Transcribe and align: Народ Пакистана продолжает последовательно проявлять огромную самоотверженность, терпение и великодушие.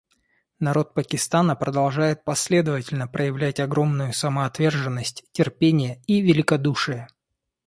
Народ 0.59 0.95
Пакистана 0.95 1.55
продолжает 1.55 2.23
последовательно 2.23 3.07
проявлять 3.07 3.59
огромную 3.59 4.13
самоотверженность, 4.13 5.25
терпение 5.31 6.01
и 6.07 6.21
великодушие. 6.21 7.07